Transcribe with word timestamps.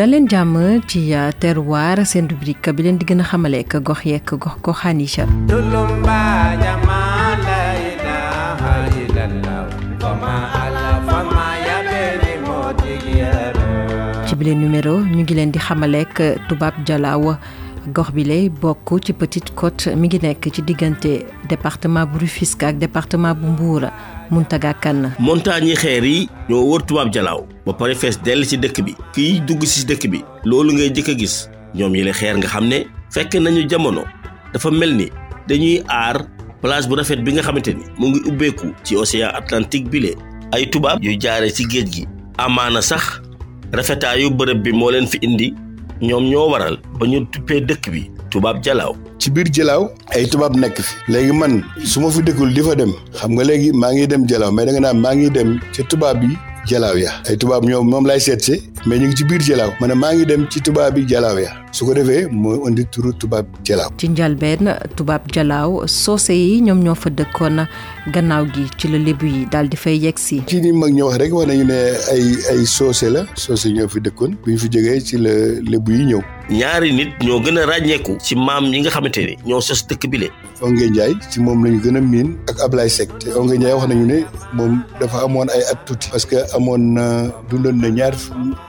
daleen 0.00 0.24
jàmm 0.32 0.56
ci 0.88 1.00
terroir 1.40 1.98
seen 2.10 2.24
rubrique 2.30 2.70
bi 2.76 2.82
leen 2.84 2.96
di 2.98 3.04
gën 3.08 3.20
a 3.20 3.24
xamale 3.30 3.58
ak 3.60 3.72
gox 3.88 4.00
yeeg 4.08 4.24
gox 4.42 4.56
goxaan 4.64 5.00
yi 5.00 5.06
ci 14.26 14.34
bile 14.40 14.52
numéro 14.62 14.94
ñu 15.12 15.20
ngi 15.22 15.34
leen 15.38 15.50
di 15.52 15.58
xamaleek 15.66 16.16
tubaab 16.48 16.74
jalaaw. 16.86 17.36
Gox 17.88 18.10
bi 18.12 18.48
bokk 18.50 19.00
ci 19.04 19.12
Petite 19.12 19.54
Côte 19.54 19.88
mi 19.96 20.06
ngi 20.08 20.18
nekk 20.22 20.50
ci 20.52 20.62
diggante 20.62 21.24
département 21.48 22.04
bu 22.06 22.18
Rufisque 22.20 22.62
ak 22.64 22.78
département 22.78 23.34
bu 23.34 23.46
Mbour 23.46 23.88
Muntaga 24.30 24.74
Kane. 24.74 25.12
Montagne 25.18 25.74
xeer 25.74 26.04
yi 26.04 26.28
ñoo 26.48 26.64
wër 26.70 26.82
tubaab 26.84 27.12
jalaaw 27.12 27.46
ba 27.66 27.72
pare 27.72 27.94
fees 27.94 28.20
dell 28.22 28.44
ci 28.46 28.58
dëkk 28.58 28.82
bi. 28.84 28.94
Kiy 29.14 29.40
dugg 29.40 29.64
ci 29.64 29.84
dëkk 29.86 30.08
bi 30.10 30.22
loolu 30.44 30.72
ngay 30.74 30.90
jëkk 30.92 31.08
a 31.08 31.14
gis. 31.18 31.48
Ñoom 31.74 31.94
xeer 32.12 32.36
nga 32.36 32.48
xam 32.48 32.68
fekk 33.10 33.34
nañu 33.34 33.66
jamono 33.68 34.04
dafa 34.52 34.70
mel 34.70 34.94
ni 34.94 35.08
dañuy 35.48 35.82
aar 35.88 36.26
plage 36.60 36.86
bu 36.88 36.94
rafet 36.96 37.22
bi 37.24 37.32
nga 37.32 37.42
xamante 37.42 37.68
ni 37.74 37.84
mu 37.98 38.08
ngi 38.08 38.20
ubbeeku 38.28 38.74
ci 38.84 38.96
océan 38.96 39.30
Atlantique 39.34 39.88
bi 39.90 40.00
le. 40.00 40.14
Ay 40.52 40.68
tubaab 40.70 41.02
yuy 41.02 41.16
jaare 41.18 41.50
ci 41.50 41.64
géej 41.64 41.88
gi. 41.92 42.06
Amaana 42.38 42.82
sax 42.82 43.20
rafetaayu 43.72 44.30
bërëb 44.30 44.62
bi 44.62 44.72
moo 44.72 44.90
leen 44.90 45.06
fi 45.06 45.18
indi 45.22 45.54
ñoom 46.02 46.24
ñoo 46.30 46.48
waral 46.52 46.76
ba 46.98 47.06
ñu 47.06 47.26
tuppee 47.32 47.60
dëkk 47.60 47.84
bi 47.92 48.10
tubaab 48.30 48.62
jalaaw 48.64 48.94
ci 49.20 49.28
biir 49.30 49.52
jalaaw 49.52 49.84
ay 50.16 50.24
tubaab 50.26 50.56
nekk 50.56 50.80
fi. 50.80 50.94
Léegi 51.12 51.32
man 51.36 51.60
su 51.84 52.00
ma 52.00 52.08
fi 52.10 52.22
dëkkul 52.24 52.54
di 52.56 52.62
fa 52.64 52.74
dem 52.74 52.92
xam 53.12 53.32
nga 53.36 53.44
léegi 53.44 53.70
maa 53.72 53.92
ngi 53.92 54.06
dem 54.08 54.24
jalaaw 54.26 54.50
mais 54.52 54.64
da 54.66 54.72
nga 54.72 54.80
naan 54.80 54.98
maa 55.04 55.14
ngi 55.14 55.28
dem 55.30 55.60
tubaab 55.90 56.22
yi 56.24 56.32
jalaaw 56.66 56.96
ya. 56.96 57.12
Ay 57.28 57.36
tubaab 57.36 57.64
ñoom 57.68 57.84
moom 57.90 58.06
lay 58.08 58.20
seet 58.20 58.40
mais 58.86 58.98
ñu 58.98 59.06
ngi 59.08 59.16
ci 59.16 59.24
biir 59.24 59.40
jalaaw 59.42 59.72
ma 59.80 59.86
ne 59.88 59.94
maa 59.94 60.14
ngi 60.14 60.24
dem 60.26 60.46
ci 60.50 60.60
tubaab 60.60 60.94
bi 60.94 61.04
jalaaw 61.06 61.38
ya. 61.38 61.50
Su 61.72 61.84
ko 61.86 61.94
defee 61.94 62.26
moo 62.30 62.66
indi 62.68 62.84
turu 62.90 63.12
tubaab 63.12 63.46
jalaaw 63.64 63.90
ci 63.98 64.08
njalbeen 64.08 64.74
tubaab 64.96 65.22
jalaaw 65.32 65.86
soose 65.86 66.30
yi 66.34 66.60
ñoom 66.62 66.82
ñoo 66.82 66.94
fa 66.94 67.10
dëkkoon 67.10 67.66
gannaaw 68.12 68.44
gi 68.54 68.64
ci 68.78 68.88
la 68.88 68.98
lébu 68.98 69.26
yi 69.26 69.46
daal 69.52 69.68
di 69.68 69.76
fay 69.76 69.96
yegg 69.98 70.18
si. 70.18 70.42
Ci 70.46 70.60
ni 70.60 70.72
mag 70.72 70.90
ñoo 70.92 71.08
wax 71.08 71.18
rek 71.18 71.32
wax 71.32 71.46
nañu 71.48 71.64
ne 71.64 71.78
ay 72.12 72.24
ay 72.50 72.66
soose 72.66 73.06
la. 73.10 73.26
Soose 73.34 73.66
ñoo 73.70 73.88
fi 73.88 74.00
dëkkoon. 74.00 74.34
Bu 74.44 74.50
ñu 74.52 74.58
fi 74.58 74.68
jógee 74.72 75.00
ci 75.00 75.16
la 75.18 75.30
lébu 75.70 75.92
yi 75.92 76.04
ñëw. 76.06 76.20
Ñaari 76.50 76.92
nit 76.92 77.10
ñoo 77.22 77.38
gën 77.40 77.58
a 77.58 77.66
ràññeeku 77.66 78.18
ci 78.20 78.34
maam 78.34 78.64
ñi 78.70 78.80
nga 78.80 78.90
xamante 78.90 79.18
ne 79.22 79.36
ñoo 79.46 79.60
sos 79.60 79.86
dëkk 79.86 80.08
bi 80.10 80.18
le. 80.18 80.28
Onge 80.62 80.90
Ndiaye 80.90 81.14
ci 81.30 81.40
moom 81.40 81.64
la 81.64 81.70
ñu 81.70 81.80
gën 81.80 81.96
a 81.96 82.00
miin 82.00 82.34
ak 82.48 82.60
Ablaye 82.60 82.88
Seck. 82.90 83.10
Te 83.18 83.30
Onge 83.38 83.54
Ndiaye 83.56 83.74
wax 83.74 83.86
nañu 83.88 84.06
ne 84.06 84.18
moom 84.54 84.82
dafa 85.00 85.22
amoon 85.24 85.46
ay 85.54 85.62
at 85.70 85.84
tuuti. 85.86 86.08
Parce 86.10 86.26
que 86.26 86.36
amoon 86.56 86.94
na 86.94 87.28
dundoon 87.48 87.78
na 87.80 87.88
ñaar 87.90 88.14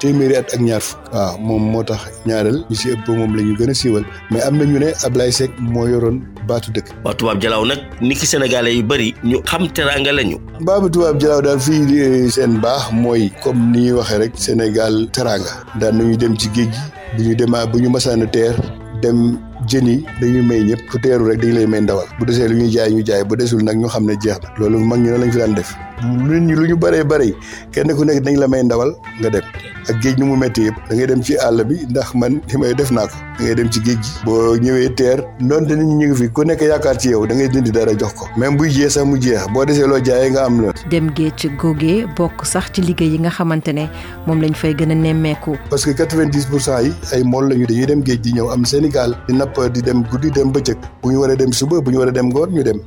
téeméeri 0.01 0.35
at 0.41 0.49
ak 0.53 0.59
ñaar 0.65 0.81
fukk. 0.81 0.99
Waaw 1.13 1.37
moom 1.37 1.63
moo 1.71 1.83
tax 1.85 2.01
ñaareel 2.25 2.65
ñu 2.69 2.75
si 2.75 2.89
ëpp 2.91 3.05
moom 3.07 3.35
la 3.37 3.41
ñu 3.45 3.53
gën 3.57 3.69
a 3.69 3.73
siiwal. 3.73 4.05
Mais 4.31 4.41
am 4.43 4.57
na 4.57 4.65
ñu 4.65 4.79
ne 4.79 4.89
Ablaye 5.05 5.31
Seck 5.31 5.51
moo 5.59 5.87
yoroon 5.87 6.17
baatu 6.47 6.71
dëkk. 6.73 6.87
Waa 7.05 7.13
tubaab 7.13 7.37
jalaaw 7.41 7.65
nag 7.65 7.79
ni 8.01 8.15
ki 8.15 8.25
sénégalais 8.25 8.73
yu 8.75 8.83
bëri 8.83 9.13
ñu 9.23 9.37
xam 9.45 9.67
teraanga 9.71 10.11
lañu. 10.11 10.37
Baabu 10.65 10.89
tubaab 10.89 11.19
jalaaw 11.21 11.41
daal 11.41 11.59
fii 11.59 12.29
seen 12.31 12.57
baax 12.59 12.91
mooy 12.91 13.29
comme 13.43 13.71
ni 13.71 13.79
ñuy 13.85 13.91
waxee 14.01 14.17
rek 14.17 14.33
Sénégal 14.35 15.07
teraanga. 15.13 15.53
Daan 15.79 15.97
nañu 15.97 16.17
dem 16.17 16.35
ci 16.37 16.49
géej 16.55 16.71
gi 16.73 16.81
bu 17.17 17.21
ñu 17.29 17.35
demaa 17.35 17.65
bu 17.67 17.77
ñu 17.79 17.89
masaan 17.89 18.25
teer 18.31 18.55
dem 19.03 19.37
jën 19.69 19.85
yi 19.87 20.05
dañuy 20.21 20.41
may 20.41 20.61
ñëpp. 20.63 20.81
Ku 20.89 20.97
teeru 20.99 21.27
rek 21.29 21.39
dañu 21.41 21.53
lay 21.53 21.67
may 21.67 21.81
ndawal. 21.81 22.07
Bu 22.19 22.25
desee 22.25 22.47
lu 22.49 22.55
ñuy 22.57 22.71
jaay 22.73 22.91
ñu 22.91 23.05
jaay. 23.05 23.23
Bu 23.23 23.35
desul 23.35 23.63
nag 23.63 23.77
ñu 23.77 23.87
xam 23.87 24.05
ne 24.05 24.15
jeex 24.21 24.39
na. 24.41 24.49
Loolu 24.57 24.79
mag 24.79 24.99
ñu 24.99 25.11
ne 25.11 25.17
lañ 25.21 25.31
fi 25.31 25.37
daan 25.37 25.53
def 25.53 25.75
nit 26.03 26.41
ñi 26.47 26.53
lu 26.55 26.67
ñu 26.67 26.75
bëree 26.77 27.03
bëri 27.03 27.33
kenn 27.71 27.89
ku 27.95 28.03
nekk 28.05 28.23
dañ 28.23 28.35
la 28.39 28.47
may 28.47 28.63
ndawal 28.63 28.95
nga 29.19 29.29
dem. 29.29 29.43
Ak 29.89 29.97
géej 30.01 30.17
nu 30.21 30.25
mu 30.29 30.35
métti 30.37 30.61
yëpp 30.69 30.77
da 30.89 30.95
ngay 30.95 31.07
dem 31.09 31.21
ci 31.25 31.33
àll 31.41 31.63
bi 31.65 31.75
ndax 31.89 32.13
man 32.13 32.37
li 32.49 32.57
may 32.57 32.73
def 32.77 32.91
naa 32.91 33.07
ko. 33.09 33.17
Da 33.39 33.43
ngay 33.45 33.55
dem 33.55 33.69
ci 33.71 33.79
géej 33.81 33.97
gi. 34.03 34.09
Boo 34.25 34.53
ñëwee 34.61 34.93
teer 34.95 35.19
doonte 35.39 35.73
nit 35.73 35.85
ñu 35.89 36.07
ngi 36.07 36.15
fi 36.21 36.27
ku 36.29 36.43
nekk 36.45 36.61
yaakaar 36.61 36.97
ci 37.01 37.09
yow 37.09 37.25
da 37.25 37.33
ngay 37.35 37.49
dindi 37.49 37.71
dara 37.71 37.93
jox 37.97 38.13
ko. 38.13 38.27
Même 38.37 38.57
buy 38.57 38.69
jeex 38.69 38.93
sax 38.93 39.05
mu 39.05 39.17
jeex. 39.19 39.41
Boo 39.53 39.65
desee 39.65 39.87
loo 39.87 39.97
jaayee 39.99 40.29
nga 40.31 40.45
am 40.45 40.61
la 40.61 40.73
dem 40.89 41.09
géej 41.17 41.49
googee 41.57 42.05
bokk 42.15 42.45
sax 42.45 42.69
ci 42.73 42.81
liggéey 42.81 43.09
yi 43.13 43.19
nga 43.19 43.29
xamante 43.29 43.73
ne 43.73 43.89
moom 44.27 44.39
lañ 44.41 44.53
fay 44.53 44.75
gën 44.75 44.91
a 44.91 44.95
nemmeeku. 44.95 45.57
Parce 45.71 45.85
que 45.85 45.91
quatre-vingt-dix 45.97 46.45
pour 46.45 46.61
cent 46.61 46.79
yi 46.81 46.93
ay 47.13 47.23
mool 47.23 47.49
lañu 47.49 47.65
dañuy 47.65 47.85
dem 47.87 48.03
géej 48.05 48.21
di 48.21 48.33
ñëw 48.33 48.51
am 48.53 48.65
Sénégal 48.65 49.17
di 49.27 49.33
napp 49.33 49.57
di 49.73 49.81
dem 49.81 50.03
guddi 50.11 50.29
dem 50.29 50.51
bëccëg. 50.51 50.77
Bu 51.01 51.09
ñu 51.11 51.17
war 51.21 51.31
a 51.31 51.35
dem 51.35 51.51
suba 51.51 51.81
bu 51.81 51.89
ñu 51.91 51.97
war 51.97 52.09
a 52.09 52.11
dem 52.11 52.27
ngoon 52.29 52.51
ñu 52.53 52.63
dem. 52.63 52.77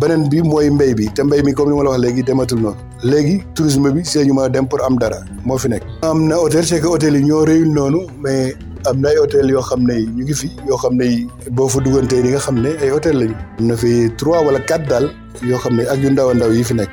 Beneen 0.00 0.28
bi 0.28 0.42
mooy 0.42 0.68
mbéy 0.70 0.94
bi. 0.94 1.06
Te 1.14 1.22
mbéy 1.22 1.42
mi 1.44 1.54
comme 1.54 1.70
ni 1.70 1.76
ma 1.76 1.84
la 1.84 1.90
wax 1.90 2.00
léegi 2.00 2.22
dematul 2.24 2.59
noonu 2.60 2.76
léegi 3.02 3.42
tourisme 3.54 3.88
bi 3.92 4.04
see 4.04 4.24
ñu 4.26 4.34
dem 4.50 4.66
pour 4.68 4.80
am 4.84 4.96
dara 4.98 5.18
moo 5.44 5.58
fi 5.58 5.68
nekk. 5.68 5.82
Am 6.02 6.26
na 6.28 6.36
hôtel 6.36 6.64
c'est 6.64 6.80
que 6.80 6.86
hôtel 6.86 7.14
ñoo 7.24 7.44
réyul 7.44 7.72
noonu 7.72 8.00
mais 8.22 8.54
am 8.86 9.00
na 9.00 9.08
ay 9.08 9.16
hôtel 9.18 9.50
yoo 9.50 9.62
xam 9.62 9.82
ne 9.86 9.94
ñu 10.16 10.22
ngi 10.24 10.34
fi 10.34 10.50
yoo 10.68 10.76
xam 10.76 10.94
ne 10.96 11.26
boo 11.50 11.68
fa 11.68 11.80
duggantee 11.80 12.22
di 12.22 12.28
nga 12.30 12.38
xam 12.38 12.60
ne 12.60 12.70
ay 12.82 12.90
hôtel 12.90 13.16
lañu. 13.20 13.34
Am 13.58 13.66
na 13.66 13.76
fi 13.76 14.10
trois 14.16 14.42
wala 14.44 14.60
quatre 14.60 14.86
daal 14.88 15.10
yoo 15.42 15.58
xam 15.58 15.76
ne 15.76 15.82
ak 15.86 15.98
yu 16.02 16.10
ndaw 16.10 16.30
a 16.30 16.34
ndaw 16.34 16.50
yi 16.52 16.64
fi 16.64 16.74
nekk 16.74 16.90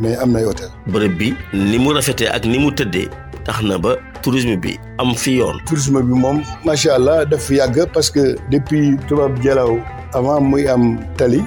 mais 0.00 0.16
am 0.18 0.32
na 0.32 0.38
ay 0.38 0.44
hôtel. 0.44 0.68
Bërëb 0.92 1.16
bi 1.18 1.34
ni 1.52 1.78
mu 1.78 1.92
rafetee 1.94 2.28
ak 2.28 2.44
ni 2.46 2.58
mu 2.58 2.70
tëddee 2.70 3.08
tax 3.44 3.62
na 3.62 3.78
ba 3.78 3.96
tourisme 4.24 4.56
bi 4.56 4.72
am 4.98 5.12
fi 5.14 5.36
yoon. 5.38 5.60
Tourisme 5.68 6.00
bi 6.02 6.14
moom 6.24 6.40
macha 6.64 6.94
allah 6.96 7.24
daf 7.28 7.50
yàgg 7.50 7.84
parce 7.92 8.10
que 8.10 8.24
depuis 8.50 8.96
tubaab 9.08 9.36
jalaaw 9.44 9.76
avant 10.14 10.40
muy 10.40 10.64
am 10.70 10.96
tali 11.18 11.42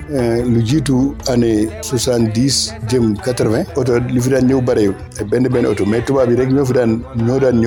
lu 0.45 0.61
jiitu 0.69 1.15
année 1.31 1.69
soixante 1.81 2.33
dix 2.35 2.73
jëm 2.91 3.15
quatre 3.23 3.47
vingt 3.49 3.65
oto 3.79 3.97
li 4.13 4.19
fi 4.21 4.29
daan 4.29 4.45
ñëw 4.49 4.61
benn 4.61 5.47
mais 5.87 6.01
tubaab 6.05 6.29
yi 6.31 6.35
rek 6.35 6.49
ñoo 6.51 6.65
fi 6.65 6.73
daan 6.73 7.01
ñoo 7.15 7.39
daan 7.39 7.63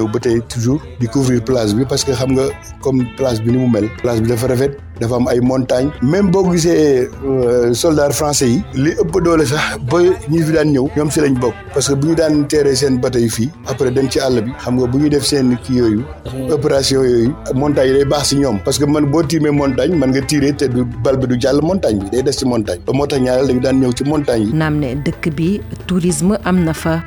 toujours 0.48 0.81
di 1.00 1.06
couvrir 1.09 1.42
place 1.42 1.75
bi 1.75 1.84
parce 1.88 2.04
que 2.04 2.12
xam 2.12 2.32
nga 2.37 2.44
comme 2.82 3.03
place 3.16 3.41
bi 3.42 3.50
ni 3.53 3.59
mu 3.59 3.69
mel 3.69 3.88
place 4.03 4.21
bi 4.21 4.28
dafa 4.28 4.47
rafet 4.48 4.77
dafa 5.00 5.15
am 5.16 5.27
ay 5.28 5.41
même 6.03 6.31
boo 6.31 6.44
gisee 6.53 7.09
soldats 7.72 8.12
français 8.12 8.48
yi 8.53 8.62
li 8.75 8.91
ëpp 9.00 9.22
doole 9.25 9.47
sax 9.47 9.78
ba 9.91 9.98
ñi 10.28 10.42
fi 10.42 10.53
daan 10.53 10.69
ñëw 10.72 10.87
ñoom 10.97 11.10
si 11.10 11.21
lañ 11.21 11.34
parce 11.72 11.88
que 11.88 11.94
bu 11.94 12.09
ñu 12.09 12.15
daan 12.15 12.47
teeree 12.47 12.77
yi 13.21 13.28
fii 13.31 13.50
après 13.66 13.91
dem 13.91 14.10
ci 14.10 14.21
àll 14.21 14.42
bi 14.44 14.53
xam 14.62 14.77
nga 14.77 14.87
bu 14.87 14.98
ñu 15.00 15.09
def 15.09 15.25
seen 15.25 15.56
kii 15.65 15.78
yooyu 15.81 16.03
opération 16.53 17.03
yooyu 17.05 17.33
montagne 17.55 17.88
yi 17.91 17.94
day 17.94 18.05
baax 18.05 18.28
si 18.28 18.37
ñoom. 18.37 18.59
Parce 18.65 18.78
que 18.78 18.84
man 18.84 19.06
boo 19.11 19.22
tiimee 19.22 19.50
montagne 19.50 19.94
man 19.97 20.11
nga 20.11 20.21
tiiree 20.22 20.53
te 20.55 20.65
du 20.69 20.84
bal 21.05 21.16
bi 21.16 21.27
du 21.27 21.41
jàll 21.41 21.61
montagne 21.62 21.99
bi 22.00 22.11
day 22.11 22.22
des 22.22 22.33
ci 22.33 22.44
montagne. 22.44 22.81
Ba 22.87 22.93
moo 22.93 23.06
tax 23.06 23.21
ñaareel 23.21 23.47
dañu 23.49 23.60
daan 23.60 23.81
ñëw 23.81 23.93
ci 23.97 24.05
montagne 24.05 24.44
yi. 24.47 24.53
naam 24.53 24.78
ne 24.78 24.94
dëkk 25.05 25.25
bi 25.37 25.60
tourisme 25.87 26.37
am 26.44 26.65
na 26.65 26.72
fa 26.75 27.03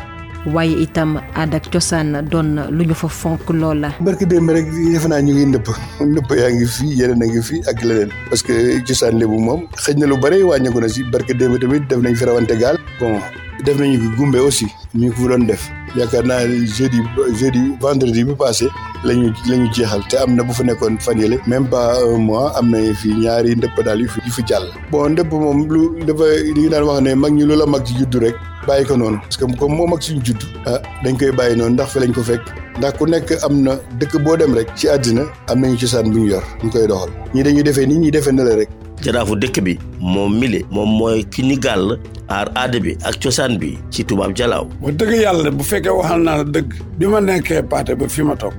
waaye 0.54 0.76
itam 0.84 1.22
aada 1.36 1.58
ak 1.58 1.72
cosaan 1.72 2.26
doon 2.32 2.48
na 2.56 2.68
lu 2.70 2.84
ñu 2.86 2.94
fa 2.94 3.08
fonk 3.08 3.48
lool 3.50 3.80
la. 3.80 3.90
barke 4.02 4.26
démb 4.28 4.50
rek 4.50 4.66
defe 4.92 5.08
naa 5.08 5.22
ñu 5.22 5.34
ngi 5.34 5.46
nëpp 5.54 5.68
nëpp 6.02 6.30
yaa 6.36 6.52
ngi 6.52 6.66
fi 6.66 6.86
yeneen 7.00 7.24
a 7.24 7.26
ngi 7.28 7.42
fi 7.42 7.62
ak 7.70 7.84
leneen. 7.84 8.10
Parce 8.30 8.44
que 8.44 8.82
cosaan 8.88 9.18
lébu 9.20 9.38
moom 9.40 9.62
xëj 9.78 9.96
na 9.98 10.06
lu 10.08 10.18
bëri 10.18 10.44
wàññeeku 10.44 10.80
na 10.82 10.88
si 10.90 11.04
barke 11.04 11.34
démb 11.38 11.60
tamit 11.60 11.88
def 11.88 12.00
nañ 12.00 12.16
fi 12.16 12.26
rawante 12.26 12.56
gaal. 12.60 12.78
Bon 13.00 13.20
def 13.64 13.78
nañu 13.80 13.98
ko 14.00 14.08
gumbe 14.18 14.36
aussi 14.40 14.68
ñu 14.96 15.12
ko 15.14 15.28
doon 15.30 15.46
def 15.48 15.70
yaakaar 15.98 16.26
naa 16.26 16.42
jeudi 16.78 17.00
jeudi 17.40 17.62
vendredi 17.84 18.24
bi 18.28 18.34
passé 18.42 18.68
lañu 19.08 19.28
la 19.50 19.56
ñu 19.58 19.68
jeexal 19.76 20.02
te 20.10 20.16
am 20.24 20.36
na 20.36 20.44
bu 20.44 20.54
fa 20.54 20.64
nekkoon 20.64 20.98
fan 21.06 21.20
yële. 21.22 21.38
Même 21.48 21.68
pas 21.68 21.98
un 22.04 22.18
mois 22.18 22.52
am 22.58 22.70
na 22.72 22.80
fi 23.02 23.10
ñaari 23.14 23.56
ndëpp 23.56 23.78
daal 23.86 24.02
yu 24.02 24.10
fi 24.10 24.20
yu 24.26 24.32
fi 24.32 24.42
jàll. 24.48 24.66
Bon 24.92 25.10
ndëpp 25.10 25.32
moom 25.32 25.68
lu 25.74 25.82
dafa 26.08 26.26
li 26.56 26.70
daan 26.70 26.84
wax 26.90 27.02
ne 27.02 27.16
mag 27.16 27.34
ñi 27.34 27.44
lu 27.46 27.56
la 27.56 27.66
mag 27.66 27.84
ci 27.86 27.94
juddu 28.00 28.20
rek 28.20 28.36
bàyyi 28.68 28.86
ko 28.86 28.98
noonu. 28.98 29.18
Parce 29.22 29.38
que 29.38 29.46
comme 29.60 29.76
moo 29.76 29.88
mag 29.88 30.02
suñu 30.02 30.22
ah 30.66 30.80
dañ 31.04 31.18
koy 31.18 31.32
bàyyi 31.32 31.58
noonu 31.58 31.74
ndax 31.74 31.90
fi 31.94 32.00
lañ 32.00 32.14
ko 32.14 32.24
fekk. 32.24 32.42
Ndax 32.78 32.94
ku 32.98 33.06
nekk 33.06 33.30
am 33.46 33.62
na 33.62 33.72
dëkk 34.00 34.18
boo 34.24 34.38
dem 34.38 34.54
rek 34.56 34.70
ci 34.76 34.88
àddina 34.88 35.24
am 35.50 35.60
nañu 35.62 35.78
cosaan 35.78 36.10
bu 36.12 36.20
ñu 36.20 36.30
yor 36.34 36.44
ñu 36.64 36.70
koy 36.72 36.88
doxal. 36.88 37.10
Dañuy 37.34 37.64
defee 37.64 37.86
ñii 37.86 38.12
defee 38.12 38.32
na 38.34 38.44
la 38.44 38.56
rek 38.56 38.70
jaraafu 39.04 39.36
dëkk 39.36 39.58
bi 39.64 39.74
moom 40.00 40.38
mile 40.40 40.64
moom 40.72 40.90
mooy 40.98 41.24
ki 41.30 41.44
ñu 41.44 41.58
gàll 41.60 42.00
aar 42.30 42.48
aada 42.56 42.80
bi 42.80 42.96
ak 43.04 43.20
cosaan 43.24 43.58
bi 43.60 43.78
ci 43.92 44.04
tubaab 44.06 44.34
jalaaw. 44.36 44.66
Wax 44.82 44.96
dëgg 44.96 45.14
yàlla 45.22 45.52
bu 45.52 45.64
fekkee 45.64 45.92
waxal 45.92 46.22
naa 46.24 46.44
dëgg 46.44 46.74
bi 46.98 47.06
ma 47.08 47.20
nekkee 47.22 47.62
paate 47.64 47.96
ba 47.96 48.08
fi 48.08 48.24
ma 48.24 48.36
toog 48.36 48.54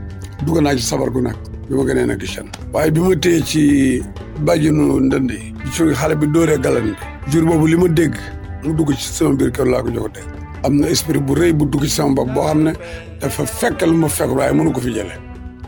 dugg 0.44 0.60
naa 0.62 0.76
ci 0.76 0.82
sabar 0.82 1.10
gu 1.10 1.20
nag 1.22 1.36
bi 1.68 1.74
ma 1.74 1.82
gënee 1.84 2.06
nekk 2.06 2.22
jeune 2.28 2.50
waaye 2.72 2.90
bi 2.90 3.00
ma 3.00 3.16
téye 3.16 3.40
ci 3.42 4.02
bàjjinu 4.44 5.00
ndënd 5.08 5.30
yi 5.30 5.52
ci 5.72 5.82
xale 5.94 6.14
bi 6.16 6.26
dóoree 6.26 6.58
galan 6.60 6.92
bi 6.92 7.30
jur 7.32 7.44
boobu 7.44 7.66
li 7.66 7.76
ma 7.76 7.88
dégg 7.88 8.14
mu 8.64 8.74
dugg 8.74 8.92
ci 8.96 9.08
sama 9.12 9.34
biir 9.36 9.50
kër 9.50 9.66
laa 9.66 9.82
ko 9.82 9.90
jox 9.90 10.12
dégg 10.12 10.28
am 10.64 10.76
na 10.80 10.88
esprit 10.88 11.20
bu 11.20 11.34
rëy 11.34 11.52
bu 11.52 11.64
dugg 11.66 11.84
ci 11.84 11.90
sama 11.90 12.14
bopp 12.14 12.32
boo 12.34 12.44
xam 12.44 12.62
ne 12.68 12.72
dafa 13.20 13.46
fekk 13.46 13.82
lu 13.86 13.96
ma 13.96 14.08
fekk 14.08 14.30
waaye 14.36 14.52
mënu 14.52 14.72
ko 14.72 14.80
fi 14.80 14.92
jële 14.92 15.14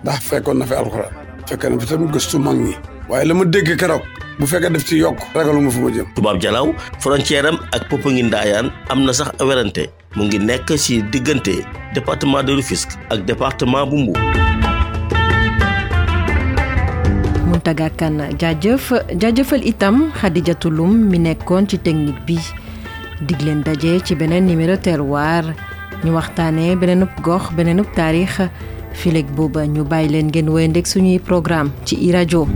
ndax 0.02 0.20
fekkoon 0.28 0.58
na 0.58 0.67
fi 0.67 0.75
alxuraan 0.75 1.12
fekk 1.49 1.64
na 1.70 1.78
fi 1.81 1.87
tamit 1.87 2.11
gëstu 2.12 2.38
mag 2.38 2.56
ñi. 2.56 2.75
Waaye 3.08 3.25
la 3.25 3.34
ma 3.34 3.44
dégg 3.44 3.76
keroog 3.78 4.02
bu 4.41 4.47
fekkee 4.47 4.71
def 4.75 4.85
ci 4.87 4.97
yokk 5.00 5.19
ragaluma 5.35 5.71
fu 5.71 5.81
ma 5.81 5.91
jëm. 5.91 6.06
Tubaab 6.15 6.41
jalaaw 6.41 6.73
frontière 7.00 7.47
am 7.47 7.59
ak 7.73 7.88
Popenguine 7.88 8.29
Ndayane 8.29 8.71
am 8.91 9.05
na 9.05 9.12
sax 9.12 9.33
werante. 9.41 9.88
Mu 10.17 10.25
ngi 10.25 10.38
nekk 10.38 10.77
ci 10.79 11.03
diggante 11.12 11.65
département 11.94 12.43
de 12.43 12.53
Rufisque 12.53 12.97
ak 13.11 13.25
département 13.25 13.87
bu 13.87 13.97
Mbour. 13.97 14.19
Mountaga 17.47 17.88
Kane 17.91 18.29
jaajëf. 18.38 18.93
Jaajëfal 19.21 19.65
itam 19.67 20.11
Khadijatou 20.12 20.71
Loum 20.71 20.97
mi 21.11 21.19
nekkoon 21.19 21.69
ci 21.69 21.79
technique 21.79 22.21
bi. 22.27 22.38
Dig 23.27 23.41
leen 23.41 23.62
daje 23.62 24.00
ci 24.05 24.15
beneen 24.15 24.47
numéro 24.47 24.77
terroir. 24.77 25.44
Ñu 26.05 26.12
waxtaanee 26.12 26.77
beneenub 26.77 27.09
gox 27.23 27.50
beneenub 27.56 27.87
taarix. 27.94 28.41
Fileeg 28.93 29.27
booba 29.37 29.67
ñu 29.67 29.85
bàyyi 29.85 30.09
leen 30.09 30.27
ngeen 30.29 30.49
wéyandeeg 30.49 30.87
suñuy 30.87 31.19
programme 31.19 31.71
ci 31.85 31.97
i 32.00 32.12
rajo 32.12 32.47